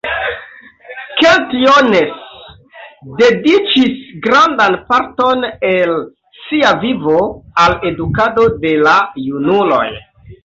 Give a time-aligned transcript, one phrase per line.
[1.17, 2.15] Kent Jones
[3.19, 5.93] dediĉis grandan parton el
[6.45, 7.21] sia vivo
[7.65, 8.95] al edukado de la
[9.27, 9.85] junuloj.